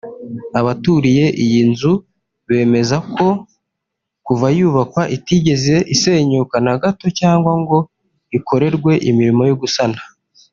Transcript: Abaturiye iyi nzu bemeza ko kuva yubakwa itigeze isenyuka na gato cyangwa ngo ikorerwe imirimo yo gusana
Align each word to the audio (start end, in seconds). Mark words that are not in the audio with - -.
Abaturiye 0.59 1.25
iyi 1.43 1.61
nzu 1.71 1.93
bemeza 2.47 2.97
ko 3.15 3.27
kuva 4.25 4.47
yubakwa 4.57 5.03
itigeze 5.15 5.75
isenyuka 5.93 6.55
na 6.65 6.73
gato 6.81 7.07
cyangwa 7.19 7.51
ngo 7.61 7.77
ikorerwe 8.37 8.91
imirimo 9.09 9.43
yo 9.49 9.55
gusana 9.61 9.99